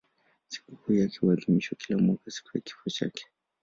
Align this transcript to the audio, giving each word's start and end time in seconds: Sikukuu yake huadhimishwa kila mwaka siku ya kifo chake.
Sikukuu 0.47 0.93
yake 0.93 1.17
huadhimishwa 1.19 1.77
kila 1.77 1.97
mwaka 1.99 2.31
siku 2.31 2.49
ya 2.57 2.61
kifo 2.61 2.89
chake. 2.89 3.25